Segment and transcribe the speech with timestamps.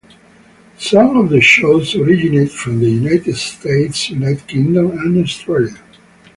[0.79, 5.77] Some of the shows originate from the United States, United Kingdom and Australia.